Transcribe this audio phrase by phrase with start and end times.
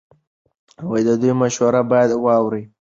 [1.07, 2.63] د دوی مشورې باید واورئ.